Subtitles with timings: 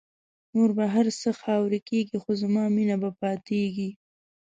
[0.55, 3.89] نور به هر څه خاوری کېږی خو زما مینه به پاتېږی